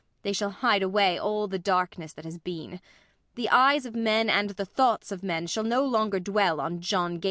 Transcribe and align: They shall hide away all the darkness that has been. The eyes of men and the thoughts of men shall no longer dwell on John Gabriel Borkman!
They 0.23 0.33
shall 0.33 0.49
hide 0.49 0.81
away 0.81 1.19
all 1.19 1.47
the 1.47 1.59
darkness 1.59 2.11
that 2.13 2.25
has 2.25 2.39
been. 2.39 2.81
The 3.35 3.49
eyes 3.49 3.85
of 3.85 3.93
men 3.93 4.31
and 4.31 4.49
the 4.49 4.65
thoughts 4.65 5.11
of 5.11 5.21
men 5.21 5.45
shall 5.45 5.63
no 5.63 5.85
longer 5.85 6.19
dwell 6.19 6.59
on 6.59 6.79
John 6.79 6.79
Gabriel 6.79 7.19
Borkman! 7.19 7.19